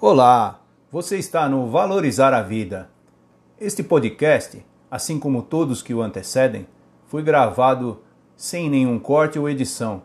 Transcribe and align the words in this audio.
Olá, 0.00 0.60
você 0.92 1.18
está 1.18 1.48
no 1.48 1.66
Valorizar 1.66 2.32
a 2.32 2.40
Vida. 2.40 2.88
Este 3.60 3.82
podcast, 3.82 4.64
assim 4.88 5.18
como 5.18 5.42
todos 5.42 5.82
que 5.82 5.92
o 5.92 6.00
antecedem, 6.00 6.68
foi 7.08 7.20
gravado 7.20 8.00
sem 8.36 8.70
nenhum 8.70 8.96
corte 9.00 9.40
ou 9.40 9.50
edição, 9.50 10.04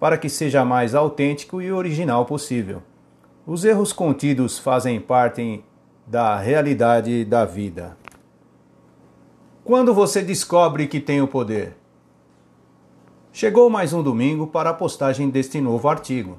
para 0.00 0.16
que 0.16 0.30
seja 0.30 0.64
mais 0.64 0.94
autêntico 0.94 1.60
e 1.60 1.70
original 1.70 2.24
possível. 2.24 2.82
Os 3.46 3.66
erros 3.66 3.92
contidos 3.92 4.58
fazem 4.58 4.98
parte 4.98 5.62
da 6.06 6.38
realidade 6.38 7.22
da 7.26 7.44
vida. 7.44 7.98
Quando 9.62 9.92
você 9.92 10.22
descobre 10.22 10.86
que 10.86 11.00
tem 11.00 11.20
o 11.20 11.28
poder? 11.28 11.76
Chegou 13.30 13.68
mais 13.68 13.92
um 13.92 14.02
domingo 14.02 14.46
para 14.46 14.70
a 14.70 14.74
postagem 14.74 15.28
deste 15.28 15.60
novo 15.60 15.86
artigo. 15.86 16.38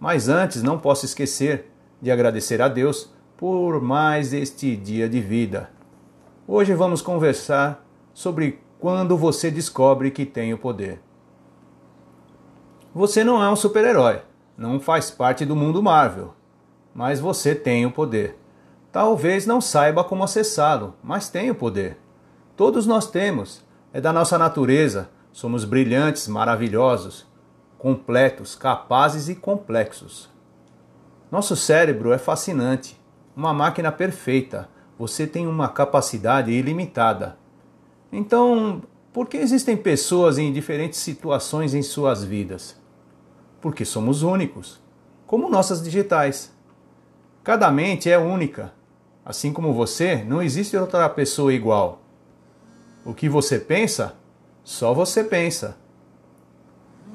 Mas 0.00 0.26
antes, 0.26 0.62
não 0.62 0.78
posso 0.78 1.04
esquecer 1.04 1.73
de 2.04 2.10
agradecer 2.10 2.60
a 2.60 2.68
Deus 2.68 3.10
por 3.34 3.80
mais 3.80 4.34
este 4.34 4.76
dia 4.76 5.08
de 5.08 5.22
vida. 5.22 5.70
Hoje 6.46 6.74
vamos 6.74 7.00
conversar 7.00 7.82
sobre 8.12 8.60
quando 8.78 9.16
você 9.16 9.50
descobre 9.50 10.10
que 10.10 10.26
tem 10.26 10.52
o 10.52 10.58
poder. 10.58 11.00
Você 12.94 13.24
não 13.24 13.42
é 13.42 13.48
um 13.48 13.56
super-herói, 13.56 14.20
não 14.54 14.78
faz 14.78 15.10
parte 15.10 15.46
do 15.46 15.56
mundo 15.56 15.82
Marvel, 15.82 16.34
mas 16.94 17.20
você 17.20 17.54
tem 17.54 17.86
o 17.86 17.90
poder. 17.90 18.38
Talvez 18.92 19.46
não 19.46 19.58
saiba 19.58 20.04
como 20.04 20.24
acessá-lo, 20.24 20.92
mas 21.02 21.30
tem 21.30 21.50
o 21.50 21.54
poder. 21.54 21.96
Todos 22.54 22.86
nós 22.86 23.10
temos, 23.10 23.64
é 23.94 24.00
da 24.00 24.12
nossa 24.12 24.36
natureza, 24.36 25.08
somos 25.32 25.64
brilhantes, 25.64 26.28
maravilhosos, 26.28 27.26
completos, 27.78 28.54
capazes 28.54 29.30
e 29.30 29.34
complexos. 29.34 30.33
Nosso 31.34 31.56
cérebro 31.56 32.12
é 32.12 32.16
fascinante, 32.16 32.96
uma 33.36 33.52
máquina 33.52 33.90
perfeita. 33.90 34.68
Você 34.96 35.26
tem 35.26 35.48
uma 35.48 35.68
capacidade 35.68 36.52
ilimitada. 36.52 37.36
Então, 38.12 38.84
por 39.12 39.26
que 39.26 39.38
existem 39.38 39.76
pessoas 39.76 40.38
em 40.38 40.52
diferentes 40.52 41.00
situações 41.00 41.74
em 41.74 41.82
suas 41.82 42.22
vidas? 42.22 42.80
Porque 43.60 43.84
somos 43.84 44.22
únicos, 44.22 44.80
como 45.26 45.50
nossas 45.50 45.82
digitais. 45.82 46.54
Cada 47.42 47.68
mente 47.68 48.08
é 48.08 48.16
única. 48.16 48.72
Assim 49.24 49.52
como 49.52 49.74
você, 49.74 50.22
não 50.22 50.40
existe 50.40 50.76
outra 50.76 51.08
pessoa 51.08 51.52
igual. 51.52 52.00
O 53.04 53.12
que 53.12 53.28
você 53.28 53.58
pensa, 53.58 54.14
só 54.62 54.94
você 54.94 55.24
pensa. 55.24 55.76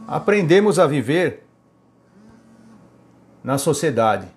Aprendemos 0.05 0.77
a 0.77 0.85
viver 0.85 1.47
na 3.43 3.57
sociedade, 3.57 4.27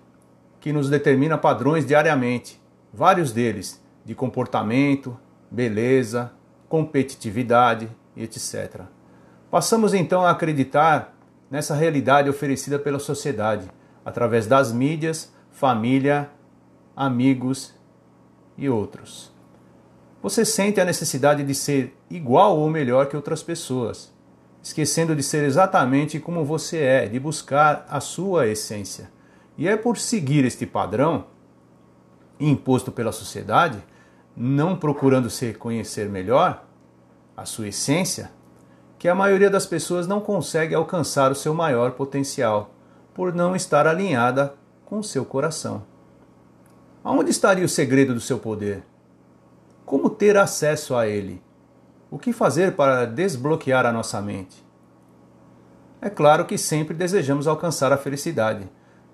que 0.59 0.71
nos 0.71 0.89
determina 0.89 1.37
padrões 1.37 1.85
diariamente, 1.85 2.61
vários 2.93 3.31
deles 3.31 3.83
de 4.05 4.15
comportamento, 4.15 5.17
beleza, 5.49 6.31
competitividade 6.67 7.89
etc. 8.15 8.81
Passamos 9.49 9.93
então 9.93 10.21
a 10.21 10.31
acreditar 10.31 11.15
nessa 11.49 11.75
realidade 11.75 12.29
oferecida 12.29 12.79
pela 12.79 12.99
sociedade 12.99 13.69
através 14.05 14.47
das 14.47 14.71
mídias, 14.71 15.31
família, 15.51 16.29
amigos 16.95 17.73
e 18.57 18.69
outros. 18.69 19.31
Você 20.21 20.45
sente 20.45 20.79
a 20.79 20.85
necessidade 20.85 21.43
de 21.43 21.53
ser 21.53 21.95
igual 22.09 22.57
ou 22.57 22.69
melhor 22.69 23.07
que 23.07 23.15
outras 23.15 23.43
pessoas 23.43 24.12
esquecendo 24.63 25.13
de 25.13 25.21
ser 25.21 25.43
exatamente 25.43 26.21
como 26.21 26.45
você 26.45 26.77
é, 26.77 27.05
de 27.05 27.19
buscar 27.19 27.85
a 27.89 27.99
sua 27.99 28.47
essência. 28.47 29.11
E 29.57 29.67
é 29.67 29.75
por 29.75 29.97
seguir 29.97 30.45
este 30.45 30.65
padrão 30.65 31.25
imposto 32.39 32.89
pela 32.89 33.11
sociedade, 33.11 33.83
não 34.35 34.77
procurando 34.77 35.29
se 35.29 35.53
conhecer 35.53 36.07
melhor 36.09 36.65
a 37.35 37.43
sua 37.45 37.67
essência, 37.67 38.31
que 38.97 39.09
a 39.09 39.13
maioria 39.13 39.49
das 39.49 39.65
pessoas 39.65 40.07
não 40.07 40.21
consegue 40.21 40.73
alcançar 40.73 41.29
o 41.29 41.35
seu 41.35 41.53
maior 41.53 41.91
potencial, 41.91 42.73
por 43.13 43.33
não 43.35 43.55
estar 43.55 43.85
alinhada 43.85 44.55
com 44.85 45.03
seu 45.03 45.25
coração. 45.25 45.83
Aonde 47.03 47.31
estaria 47.31 47.65
o 47.65 47.69
segredo 47.69 48.13
do 48.13 48.21
seu 48.21 48.39
poder? 48.39 48.81
Como 49.85 50.09
ter 50.09 50.37
acesso 50.37 50.95
a 50.95 51.05
ele? 51.05 51.41
O 52.13 52.19
que 52.19 52.31
fazer 52.31 52.75
para 52.75 53.05
desbloquear 53.05 53.87
a 53.87 53.91
nossa 53.91 54.21
mente? 54.21 54.63
É 55.99 56.11
claro 56.11 56.45
que 56.45 56.59
sempre 56.59 56.93
desejamos 56.93 57.47
alcançar 57.47 57.91
a 57.91 57.97
felicidade, 57.97 58.69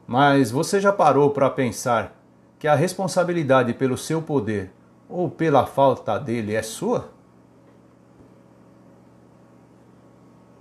mas 0.05 0.51
você 0.51 0.81
já 0.81 0.91
parou 0.91 1.29
para 1.29 1.49
pensar 1.49 2.21
que 2.59 2.67
a 2.67 2.75
responsabilidade 2.75 3.73
pelo 3.73 3.97
seu 3.97 4.21
poder 4.21 4.73
ou 5.07 5.29
pela 5.31 5.65
falta 5.65 6.19
dele 6.19 6.53
é 6.53 6.61
sua? 6.61 7.09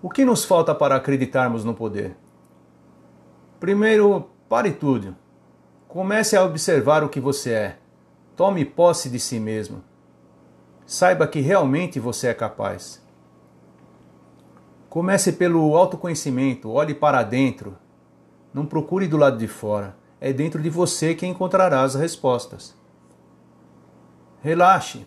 O 0.00 0.08
que 0.08 0.24
nos 0.24 0.44
falta 0.44 0.72
para 0.72 0.94
acreditarmos 0.94 1.64
no 1.64 1.74
poder? 1.74 2.16
Primeiro, 3.58 4.30
pare 4.48 4.70
tudo. 4.70 5.16
Comece 5.88 6.36
a 6.36 6.44
observar 6.44 7.02
o 7.02 7.08
que 7.08 7.18
você 7.18 7.50
é. 7.50 7.78
Tome 8.36 8.64
posse 8.64 9.10
de 9.10 9.18
si 9.18 9.40
mesmo. 9.40 9.82
Saiba 10.88 11.26
que 11.26 11.40
realmente 11.40 12.00
você 12.00 12.28
é 12.28 12.34
capaz. 12.34 13.06
Comece 14.88 15.32
pelo 15.32 15.76
autoconhecimento, 15.76 16.70
olhe 16.70 16.94
para 16.94 17.22
dentro. 17.22 17.76
Não 18.54 18.64
procure 18.64 19.06
do 19.06 19.18
lado 19.18 19.36
de 19.36 19.46
fora. 19.46 19.94
É 20.18 20.32
dentro 20.32 20.62
de 20.62 20.70
você 20.70 21.14
que 21.14 21.26
encontrará 21.26 21.82
as 21.82 21.94
respostas. 21.94 22.74
Relaxe. 24.40 25.06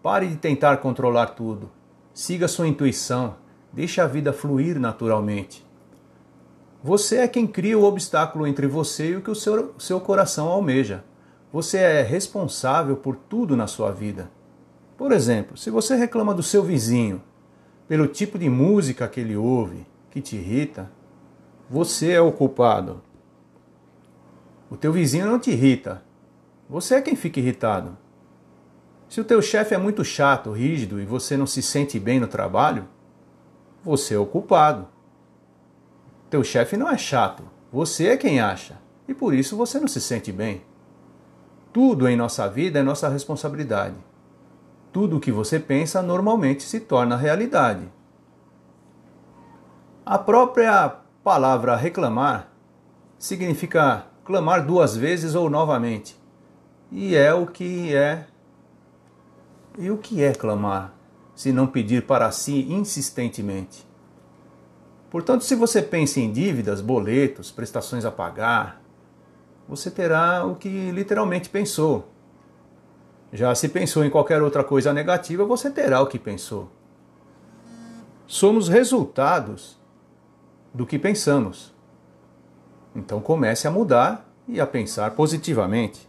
Pare 0.00 0.28
de 0.28 0.36
tentar 0.36 0.76
controlar 0.76 1.26
tudo. 1.30 1.72
Siga 2.14 2.46
sua 2.46 2.68
intuição. 2.68 3.34
Deixe 3.72 4.00
a 4.00 4.06
vida 4.06 4.32
fluir 4.32 4.78
naturalmente. 4.78 5.66
Você 6.84 7.16
é 7.16 7.26
quem 7.26 7.48
cria 7.48 7.76
o 7.76 7.82
obstáculo 7.82 8.46
entre 8.46 8.68
você 8.68 9.10
e 9.10 9.16
o 9.16 9.22
que 9.22 9.30
o 9.32 9.34
seu, 9.34 9.74
seu 9.76 10.00
coração 10.00 10.46
almeja. 10.46 11.02
Você 11.52 11.78
é 11.78 12.02
responsável 12.02 12.96
por 12.96 13.16
tudo 13.16 13.56
na 13.56 13.66
sua 13.66 13.90
vida. 13.90 14.30
Por 14.96 15.12
exemplo, 15.12 15.56
se 15.56 15.70
você 15.70 15.94
reclama 15.94 16.34
do 16.34 16.42
seu 16.42 16.62
vizinho 16.62 17.22
pelo 17.86 18.08
tipo 18.08 18.38
de 18.38 18.48
música 18.48 19.06
que 19.06 19.20
ele 19.20 19.36
ouve, 19.36 19.86
que 20.10 20.22
te 20.22 20.36
irrita, 20.36 20.90
você 21.68 22.12
é 22.12 22.20
o 22.20 22.32
culpado. 22.32 23.02
O 24.70 24.76
teu 24.76 24.92
vizinho 24.92 25.26
não 25.26 25.38
te 25.38 25.50
irrita. 25.50 26.02
Você 26.68 26.94
é 26.94 27.02
quem 27.02 27.14
fica 27.14 27.38
irritado. 27.38 27.96
Se 29.08 29.20
o 29.20 29.24
teu 29.24 29.40
chefe 29.42 29.74
é 29.74 29.78
muito 29.78 30.02
chato, 30.02 30.50
rígido 30.50 31.00
e 31.00 31.04
você 31.04 31.36
não 31.36 31.46
se 31.46 31.62
sente 31.62 32.00
bem 32.00 32.18
no 32.18 32.26
trabalho, 32.26 32.88
você 33.84 34.14
é 34.14 34.18
o 34.18 34.26
culpado. 34.26 34.88
Teu 36.30 36.42
chefe 36.42 36.76
não 36.76 36.90
é 36.90 36.98
chato, 36.98 37.44
você 37.70 38.08
é 38.08 38.16
quem 38.16 38.40
acha, 38.40 38.78
e 39.06 39.14
por 39.14 39.32
isso 39.32 39.56
você 39.56 39.78
não 39.78 39.86
se 39.86 40.00
sente 40.00 40.32
bem. 40.32 40.62
Tudo 41.72 42.08
em 42.08 42.16
nossa 42.16 42.48
vida 42.48 42.80
é 42.80 42.82
nossa 42.82 43.08
responsabilidade 43.08 43.94
tudo 44.96 45.18
o 45.18 45.20
que 45.20 45.30
você 45.30 45.60
pensa 45.60 46.00
normalmente 46.00 46.62
se 46.62 46.80
torna 46.80 47.18
realidade. 47.18 47.86
A 50.06 50.16
própria 50.16 50.88
palavra 51.22 51.76
reclamar 51.76 52.48
significa 53.18 54.06
clamar 54.24 54.64
duas 54.64 54.96
vezes 54.96 55.34
ou 55.34 55.50
novamente. 55.50 56.18
E 56.90 57.14
é 57.14 57.34
o 57.34 57.46
que 57.46 57.94
é. 57.94 58.26
E 59.76 59.90
o 59.90 59.98
que 59.98 60.22
é 60.22 60.32
clamar, 60.32 60.94
se 61.34 61.52
não 61.52 61.66
pedir 61.66 62.06
para 62.06 62.30
si 62.30 62.62
insistentemente? 62.72 63.86
Portanto, 65.10 65.44
se 65.44 65.54
você 65.54 65.82
pensa 65.82 66.20
em 66.20 66.32
dívidas, 66.32 66.80
boletos, 66.80 67.50
prestações 67.50 68.06
a 68.06 68.10
pagar, 68.10 68.80
você 69.68 69.90
terá 69.90 70.46
o 70.46 70.54
que 70.54 70.90
literalmente 70.90 71.50
pensou, 71.50 72.15
já 73.32 73.54
se 73.54 73.68
pensou 73.68 74.04
em 74.04 74.10
qualquer 74.10 74.40
outra 74.40 74.62
coisa 74.62 74.92
negativa, 74.92 75.44
você 75.44 75.70
terá 75.70 76.00
o 76.00 76.06
que 76.06 76.18
pensou. 76.18 76.70
Somos 78.26 78.68
resultados 78.68 79.78
do 80.72 80.86
que 80.86 80.98
pensamos. 80.98 81.74
Então 82.94 83.20
comece 83.20 83.66
a 83.66 83.70
mudar 83.70 84.28
e 84.48 84.60
a 84.60 84.66
pensar 84.66 85.12
positivamente. 85.12 86.08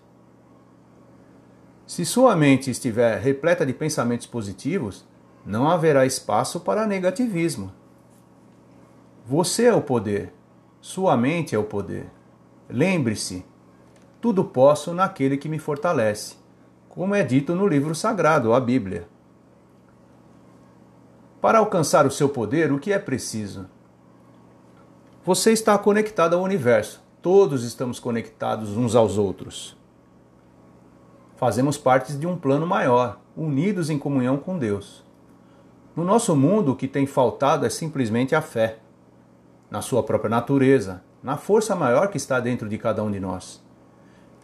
Se 1.85 2.05
sua 2.05 2.35
mente 2.35 2.69
estiver 2.69 3.19
repleta 3.19 3.65
de 3.65 3.73
pensamentos 3.73 4.27
positivos, 4.27 5.05
não 5.45 5.69
haverá 5.69 6.05
espaço 6.05 6.59
para 6.59 6.85
negativismo. 6.85 7.71
Você 9.25 9.65
é 9.65 9.73
o 9.73 9.81
poder, 9.81 10.33
sua 10.81 11.17
mente 11.17 11.55
é 11.55 11.57
o 11.59 11.63
poder. 11.63 12.09
Lembre-se: 12.69 13.45
tudo 14.21 14.43
posso 14.43 14.93
naquele 14.93 15.37
que 15.37 15.49
me 15.49 15.59
fortalece 15.59 16.46
como 16.97 17.13
é 17.13 17.23
dito 17.23 17.53
no 17.53 17.67
livro 17.67 17.93
sagrado, 17.93 18.55
a 18.55 18.59
Bíblia. 18.59 19.07
Para 21.39 21.59
alcançar 21.59 22.07
o 22.07 22.11
seu 22.11 22.27
poder, 22.27 22.71
o 22.71 22.79
que 22.79 22.91
é 22.91 22.97
preciso? 22.97 23.67
Você 25.23 25.51
está 25.51 25.77
conectado 25.77 26.35
ao 26.35 26.41
universo, 26.41 27.03
todos 27.21 27.63
estamos 27.63 27.99
conectados 27.99 28.75
uns 28.75 28.95
aos 28.95 29.15
outros. 29.15 29.77
Fazemos 31.35 31.77
parte 31.77 32.13
de 32.13 32.25
um 32.25 32.35
plano 32.35 32.65
maior, 32.65 33.19
unidos 33.35 33.91
em 33.91 33.99
comunhão 33.99 34.37
com 34.37 34.57
Deus. 34.57 35.05
No 35.95 36.03
nosso 36.03 36.35
mundo, 36.35 36.71
o 36.71 36.75
que 36.75 36.87
tem 36.87 37.05
faltado 37.05 37.63
é 37.63 37.69
simplesmente 37.69 38.33
a 38.33 38.41
fé, 38.41 38.79
na 39.69 39.83
sua 39.83 40.01
própria 40.01 40.31
natureza, 40.31 41.03
na 41.21 41.37
força 41.37 41.75
maior 41.75 42.07
que 42.07 42.17
está 42.17 42.39
dentro 42.39 42.67
de 42.67 42.79
cada 42.79 43.03
um 43.03 43.11
de 43.11 43.19
nós. 43.19 43.66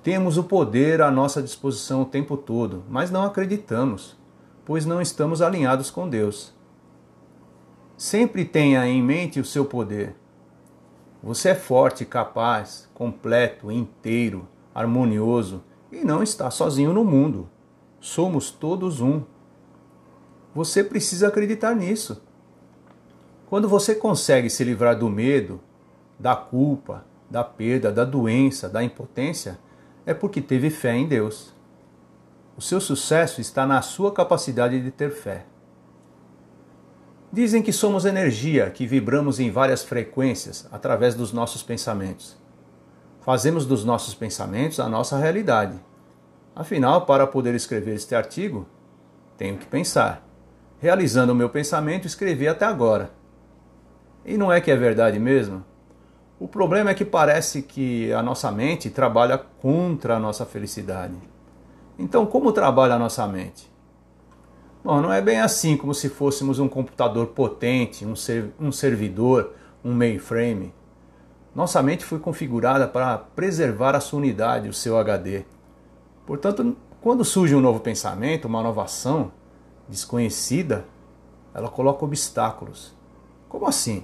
Temos 0.03 0.37
o 0.37 0.43
poder 0.43 1.01
à 1.01 1.09
nossa 1.09 1.41
disposição 1.41 2.01
o 2.01 2.05
tempo 2.05 2.35
todo, 2.35 2.83
mas 2.89 3.09
não 3.09 3.23
acreditamos, 3.23 4.17
pois 4.65 4.85
não 4.85 5.01
estamos 5.01 5.41
alinhados 5.41 5.89
com 5.89 6.09
Deus. 6.09 6.53
Sempre 7.95 8.43
tenha 8.43 8.85
em 8.85 9.01
mente 9.01 9.39
o 9.39 9.45
seu 9.45 9.63
poder. 9.63 10.13
Você 11.23 11.49
é 11.49 11.55
forte, 11.55 12.03
capaz, 12.03 12.89
completo, 12.93 13.71
inteiro, 13.71 14.45
harmonioso 14.75 15.63
e 15.89 16.03
não 16.03 16.21
está 16.21 16.51
sozinho 16.51 16.91
no 16.91 17.05
mundo. 17.05 17.49
Somos 18.01 18.51
todos 18.51 18.99
um. 18.99 19.23
Você 20.53 20.83
precisa 20.83 21.29
acreditar 21.29 21.73
nisso. 21.73 22.21
Quando 23.47 23.69
você 23.69 23.95
consegue 23.95 24.49
se 24.49 24.65
livrar 24.65 24.99
do 24.99 25.09
medo, 25.09 25.61
da 26.19 26.35
culpa, 26.35 27.05
da 27.29 27.41
perda, 27.41 27.89
da 27.89 28.03
doença, 28.03 28.67
da 28.67 28.83
impotência, 28.83 29.57
é 30.05 30.13
porque 30.13 30.41
teve 30.41 30.69
fé 30.69 30.95
em 30.95 31.07
Deus. 31.07 31.53
O 32.57 32.61
seu 32.61 32.79
sucesso 32.79 33.41
está 33.41 33.65
na 33.65 33.81
sua 33.81 34.11
capacidade 34.11 34.79
de 34.79 34.91
ter 34.91 35.11
fé. 35.11 35.45
Dizem 37.31 37.63
que 37.63 37.73
somos 37.73 38.05
energia, 38.05 38.69
que 38.69 38.85
vibramos 38.85 39.39
em 39.39 39.49
várias 39.49 39.83
frequências 39.83 40.67
através 40.71 41.15
dos 41.15 41.33
nossos 41.33 41.63
pensamentos. 41.63 42.37
Fazemos 43.21 43.65
dos 43.65 43.83
nossos 43.83 44.13
pensamentos 44.13 44.79
a 44.79 44.87
nossa 44.87 45.17
realidade. 45.17 45.79
Afinal, 46.55 47.05
para 47.05 47.25
poder 47.25 47.55
escrever 47.55 47.95
este 47.95 48.13
artigo, 48.13 48.67
tenho 49.35 49.57
que 49.57 49.65
pensar. 49.65 50.23
Realizando 50.79 51.31
o 51.31 51.35
meu 51.35 51.49
pensamento, 51.49 52.05
escrevi 52.05 52.47
até 52.47 52.65
agora. 52.65 53.09
E 54.23 54.37
não 54.37 54.51
é 54.51 54.61
que 54.61 54.69
é 54.69 54.75
verdade 54.75 55.17
mesmo? 55.17 55.65
O 56.39 56.47
problema 56.47 56.89
é 56.89 56.93
que 56.93 57.05
parece 57.05 57.61
que 57.61 58.11
a 58.11 58.21
nossa 58.21 58.51
mente 58.51 58.89
trabalha 58.89 59.37
contra 59.37 60.15
a 60.15 60.19
nossa 60.19 60.45
felicidade. 60.45 61.15
Então, 61.97 62.25
como 62.25 62.51
trabalha 62.51 62.95
a 62.95 62.99
nossa 62.99 63.25
mente? 63.27 63.71
Bom, 64.83 64.99
não 64.99 65.13
é 65.13 65.21
bem 65.21 65.39
assim 65.39 65.77
como 65.77 65.93
se 65.93 66.09
fôssemos 66.09 66.59
um 66.59 66.67
computador 66.67 67.27
potente, 67.27 68.05
um, 68.05 68.15
ser, 68.15 68.51
um 68.59 68.71
servidor, 68.71 69.53
um 69.83 69.93
mainframe. 69.93 70.73
Nossa 71.55 71.81
mente 71.81 72.03
foi 72.03 72.19
configurada 72.19 72.87
para 72.87 73.17
preservar 73.17 73.95
a 73.95 74.01
sua 74.01 74.19
unidade, 74.19 74.67
o 74.67 74.73
seu 74.73 74.97
HD. 74.97 75.45
Portanto, 76.25 76.75
quando 76.99 77.23
surge 77.23 77.55
um 77.55 77.61
novo 77.61 77.79
pensamento, 77.79 78.45
uma 78.45 78.63
nova 78.63 78.83
ação 78.83 79.31
desconhecida, 79.87 80.85
ela 81.53 81.69
coloca 81.69 82.03
obstáculos. 82.03 82.93
Como 83.47 83.67
assim? 83.67 84.03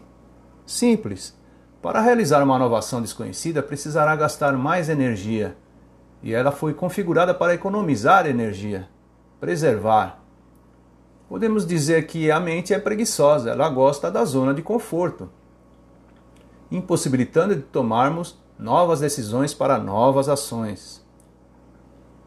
Simples. 0.65 1.38
Para 1.81 2.01
realizar 2.01 2.43
uma 2.43 2.59
nova 2.59 2.79
ação 2.79 3.01
desconhecida, 3.01 3.63
precisará 3.63 4.15
gastar 4.15 4.53
mais 4.53 4.89
energia. 4.89 5.55
E 6.21 6.33
ela 6.33 6.51
foi 6.51 6.73
configurada 6.73 7.33
para 7.33 7.53
economizar 7.53 8.25
energia, 8.25 8.89
preservar, 9.39 10.19
Podemos 11.29 11.63
dizer 11.63 12.07
que 12.07 12.31
a 12.31 12.39
mente 12.39 12.73
é 12.73 12.79
preguiçosa, 12.79 13.51
ela 13.51 13.69
gosta 13.69 14.09
da 14.09 14.25
zona 14.25 14.51
de 14.51 14.63
conforto, 14.63 15.29
impossibilitando 16.71 17.55
de 17.55 17.61
tomarmos 17.61 18.35
novas 18.57 18.99
decisões 18.99 19.53
para 19.53 19.77
novas 19.77 20.27
ações. 20.27 21.05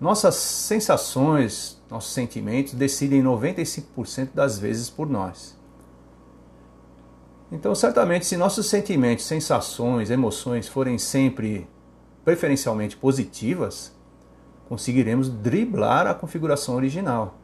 Nossas 0.01 0.37
sensações, 0.37 1.83
nossos 1.91 2.13
sentimentos 2.13 2.75
decidem 2.75 3.21
95% 3.25 4.29
das 4.35 4.57
vezes 4.57 4.89
por 4.89 5.11
nós. 5.11 5.59
Então, 7.53 7.75
certamente, 7.75 8.25
se 8.25 8.35
nossos 8.35 8.67
sentimentos, 8.67 9.27
sensações, 9.27 10.09
emoções 10.09 10.67
forem 10.67 10.97
sempre 10.97 11.69
preferencialmente 12.25 12.97
positivas, 12.97 13.95
conseguiremos 14.71 15.29
driblar 15.29 16.07
a 16.07 16.15
configuração 16.15 16.75
original. 16.77 17.35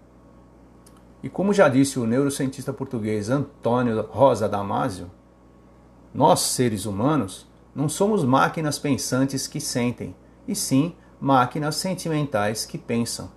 E 1.22 1.28
como 1.28 1.52
já 1.52 1.68
disse 1.68 1.98
o 1.98 2.06
neurocientista 2.06 2.72
português 2.72 3.28
Antônio 3.28 4.00
Rosa 4.00 4.48
Damasio, 4.48 5.10
nós, 6.14 6.40
seres 6.40 6.86
humanos, 6.86 7.46
não 7.74 7.86
somos 7.86 8.24
máquinas 8.24 8.78
pensantes 8.78 9.46
que 9.46 9.60
sentem, 9.60 10.16
e 10.46 10.54
sim 10.54 10.96
máquinas 11.20 11.76
sentimentais 11.76 12.64
que 12.64 12.78
pensam. 12.78 13.30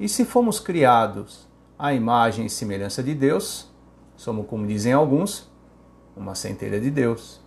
E 0.00 0.08
se 0.08 0.24
fomos 0.24 0.58
criados 0.58 1.46
à 1.78 1.94
imagem 1.94 2.46
e 2.46 2.50
semelhança 2.50 3.00
de 3.00 3.14
Deus, 3.14 3.70
somos, 4.16 4.44
como 4.48 4.66
dizem 4.66 4.92
alguns, 4.92 5.53
uma 6.16 6.34
centelha 6.34 6.80
de 6.80 6.90
Deus. 6.90 7.40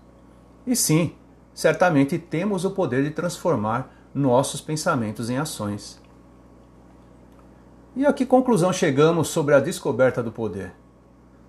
E 0.66 0.76
sim, 0.76 1.16
certamente 1.54 2.18
temos 2.18 2.66
o 2.66 2.72
poder 2.72 3.04
de 3.04 3.12
transformar 3.12 3.94
nossos 4.14 4.62
pensamentos 4.62 5.30
em 5.30 5.38
ações. 5.38 6.02
E 7.96 8.06
a 8.06 8.14
que 8.14 8.26
conclusão 8.26 8.72
chegamos 8.72 9.30
sobre 9.30 9.56
a 9.56 9.60
descoberta 9.60 10.22
do 10.22 10.32
poder? 10.32 10.74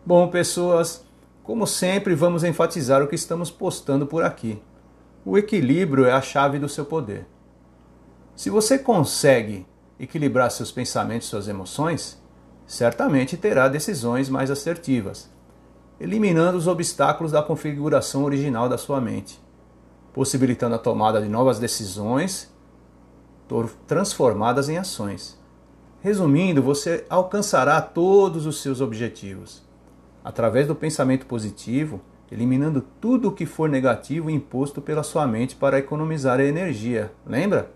Bom, 0.04 0.28
pessoas, 0.28 1.04
como 1.42 1.66
sempre, 1.66 2.14
vamos 2.14 2.44
enfatizar 2.44 3.02
o 3.02 3.06
que 3.06 3.14
estamos 3.14 3.50
postando 3.50 4.06
por 4.06 4.22
aqui. 4.22 4.62
O 5.24 5.36
equilíbrio 5.36 6.06
é 6.06 6.12
a 6.12 6.22
chave 6.22 6.58
do 6.58 6.68
seu 6.68 6.86
poder. 6.86 7.26
Se 8.34 8.48
você 8.48 8.78
consegue 8.78 9.66
equilibrar 9.98 10.50
seus 10.50 10.70
pensamentos 10.70 11.26
e 11.26 11.30
suas 11.30 11.48
emoções, 11.48 12.22
certamente 12.66 13.36
terá 13.36 13.68
decisões 13.68 14.28
mais 14.28 14.50
assertivas, 14.50 15.30
eliminando 16.00 16.56
os 16.56 16.66
obstáculos 16.66 17.32
da 17.32 17.42
configuração 17.42 18.24
original 18.24 18.68
da 18.68 18.78
sua 18.78 19.00
mente, 19.00 19.40
possibilitando 20.12 20.74
a 20.74 20.78
tomada 20.78 21.20
de 21.20 21.28
novas 21.28 21.58
decisões 21.58 22.52
transformadas 23.86 24.68
em 24.68 24.76
ações. 24.76 25.38
Resumindo, 26.00 26.62
você 26.62 27.04
alcançará 27.08 27.80
todos 27.80 28.46
os 28.46 28.62
seus 28.62 28.80
objetivos 28.80 29.66
através 30.22 30.66
do 30.66 30.74
pensamento 30.74 31.24
positivo, 31.26 32.00
eliminando 32.30 32.84
tudo 33.00 33.28
o 33.28 33.32
que 33.32 33.46
for 33.46 33.68
negativo 33.68 34.28
imposto 34.28 34.82
pela 34.82 35.02
sua 35.02 35.26
mente 35.26 35.56
para 35.56 35.78
economizar 35.78 36.38
a 36.38 36.44
energia. 36.44 37.10
Lembra? 37.26 37.70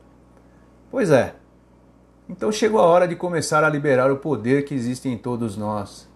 Pois 0.90 1.10
é. 1.10 1.34
Então 2.28 2.52
chegou 2.52 2.78
a 2.78 2.84
hora 2.84 3.08
de 3.08 3.16
começar 3.16 3.64
a 3.64 3.68
liberar 3.70 4.12
o 4.12 4.18
poder 4.18 4.66
que 4.66 4.74
existe 4.74 5.08
em 5.08 5.16
todos 5.16 5.56
nós. 5.56 6.11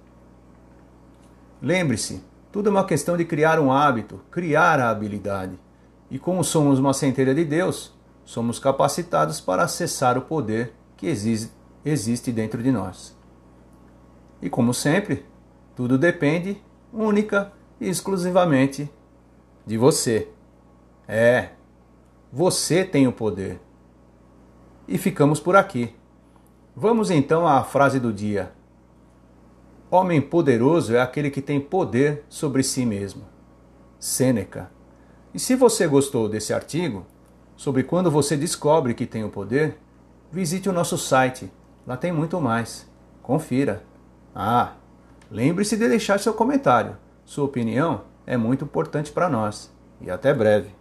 Lembre-se, 1.60 2.22
tudo 2.52 2.68
é 2.68 2.72
uma 2.72 2.84
questão 2.84 3.16
de 3.16 3.24
criar 3.24 3.58
um 3.58 3.72
hábito, 3.72 4.20
criar 4.30 4.80
a 4.80 4.90
habilidade. 4.90 5.58
E 6.10 6.18
como 6.18 6.44
somos 6.44 6.78
uma 6.78 6.92
centelha 6.92 7.34
de 7.34 7.44
Deus, 7.44 7.94
somos 8.24 8.58
capacitados 8.58 9.40
para 9.40 9.62
acessar 9.62 10.16
o 10.18 10.22
poder 10.22 10.72
que 10.96 11.06
existe 11.06 12.32
dentro 12.32 12.62
de 12.62 12.70
nós. 12.70 13.16
E 14.40 14.50
como 14.50 14.74
sempre, 14.74 15.24
tudo 15.74 15.98
depende 15.98 16.60
única 16.92 17.52
e 17.80 17.88
exclusivamente 17.88 18.90
de 19.66 19.76
você. 19.76 20.28
É, 21.08 21.50
você 22.32 22.84
tem 22.84 23.06
o 23.06 23.12
poder. 23.12 23.60
E 24.86 24.98
ficamos 24.98 25.40
por 25.40 25.56
aqui. 25.56 25.94
Vamos 26.74 27.10
então 27.10 27.46
à 27.46 27.62
frase 27.64 27.98
do 27.98 28.12
dia. 28.12 28.52
Homem 29.96 30.20
poderoso 30.20 30.94
é 30.94 31.00
aquele 31.00 31.30
que 31.30 31.40
tem 31.40 31.58
poder 31.58 32.22
sobre 32.28 32.62
si 32.62 32.84
mesmo. 32.84 33.24
Sêneca. 33.98 34.70
E 35.32 35.38
se 35.38 35.54
você 35.54 35.86
gostou 35.86 36.28
desse 36.28 36.52
artigo, 36.52 37.06
sobre 37.56 37.82
quando 37.82 38.10
você 38.10 38.36
descobre 38.36 38.92
que 38.92 39.06
tem 39.06 39.24
o 39.24 39.30
poder, 39.30 39.78
visite 40.30 40.68
o 40.68 40.72
nosso 40.72 40.98
site 40.98 41.50
Lá 41.86 41.96
tem 41.96 42.12
muito 42.12 42.38
mais. 42.40 42.86
Confira. 43.22 43.82
Ah, 44.34 44.74
lembre-se 45.30 45.78
de 45.78 45.88
deixar 45.88 46.20
seu 46.20 46.34
comentário. 46.34 46.98
Sua 47.24 47.46
opinião 47.46 48.02
é 48.26 48.36
muito 48.36 48.64
importante 48.66 49.10
para 49.10 49.30
nós. 49.30 49.72
E 50.02 50.10
até 50.10 50.34
breve. 50.34 50.75